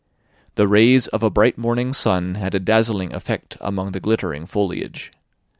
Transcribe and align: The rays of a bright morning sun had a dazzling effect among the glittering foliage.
The 0.55 0.67
rays 0.67 1.05
of 1.09 1.21
a 1.21 1.29
bright 1.29 1.59
morning 1.59 1.93
sun 1.93 2.33
had 2.33 2.55
a 2.55 2.59
dazzling 2.59 3.13
effect 3.13 3.55
among 3.61 3.91
the 3.91 3.99
glittering 3.99 4.47
foliage. 4.47 5.11